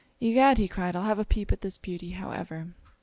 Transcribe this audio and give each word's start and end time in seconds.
'Egad!' 0.19 0.67
cried 0.71 0.95
he, 0.95 0.97
'I'll 0.97 1.03
have 1.05 1.19
a 1.19 1.25
peep 1.25 1.51
at 1.51 1.61
this 1.61 1.77
beauty, 1.77 2.09
however.' 2.13 2.73